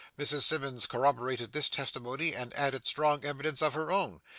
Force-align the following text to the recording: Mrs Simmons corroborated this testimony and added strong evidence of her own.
Mrs 0.17 0.41
Simmons 0.41 0.87
corroborated 0.87 1.51
this 1.51 1.69
testimony 1.69 2.33
and 2.33 2.51
added 2.55 2.87
strong 2.87 3.23
evidence 3.23 3.61
of 3.61 3.75
her 3.75 3.91
own. 3.91 4.19